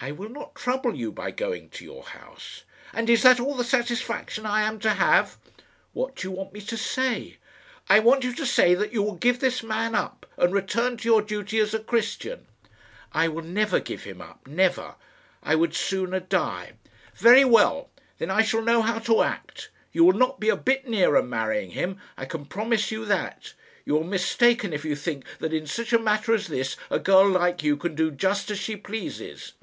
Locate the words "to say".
6.60-7.38, 8.34-8.74